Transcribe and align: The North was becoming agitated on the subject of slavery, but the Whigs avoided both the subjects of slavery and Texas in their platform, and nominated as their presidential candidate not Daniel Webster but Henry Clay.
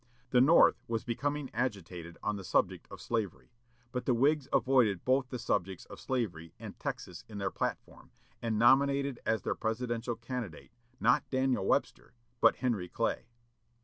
The 0.31 0.41
North 0.41 0.81
was 0.87 1.03
becoming 1.03 1.51
agitated 1.53 2.17
on 2.23 2.35
the 2.35 2.43
subject 2.43 2.87
of 2.89 2.99
slavery, 2.99 3.51
but 3.91 4.07
the 4.07 4.15
Whigs 4.15 4.47
avoided 4.51 5.05
both 5.05 5.29
the 5.29 5.37
subjects 5.37 5.85
of 5.85 5.99
slavery 5.99 6.55
and 6.59 6.79
Texas 6.79 7.23
in 7.29 7.37
their 7.37 7.51
platform, 7.51 8.09
and 8.41 8.57
nominated 8.57 9.19
as 9.27 9.43
their 9.43 9.53
presidential 9.53 10.15
candidate 10.15 10.71
not 10.99 11.29
Daniel 11.29 11.67
Webster 11.67 12.13
but 12.39 12.55
Henry 12.55 12.89
Clay. 12.89 13.27